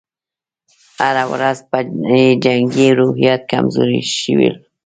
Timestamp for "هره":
0.99-1.23